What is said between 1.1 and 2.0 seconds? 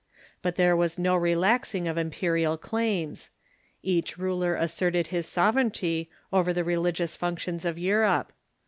relaxing of